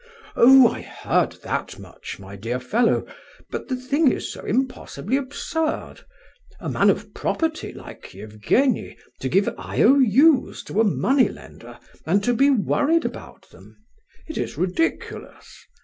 "Oh, 0.35 0.67
I 0.67 0.81
heard 0.81 1.33
that 1.43 1.77
much, 1.77 2.17
my 2.17 2.35
dear 2.35 2.59
fellow! 2.59 3.05
But 3.51 3.67
the 3.67 3.75
thing 3.75 4.11
is 4.11 4.31
so 4.31 4.41
impossibly 4.43 5.15
absurd! 5.15 5.97
A 6.59 6.67
man 6.69 6.89
of 6.89 7.13
property 7.13 7.71
like 7.71 8.15
Evgenie 8.15 8.97
to 9.19 9.29
give 9.29 9.49
IOU's 9.59 10.63
to 10.63 10.81
a 10.81 10.83
money 10.83 11.29
lender, 11.29 11.77
and 12.03 12.23
to 12.23 12.33
be 12.33 12.49
worried 12.49 13.05
about 13.05 13.47
them! 13.51 13.77
It 14.25 14.39
is 14.39 14.57
ridiculous. 14.57 15.67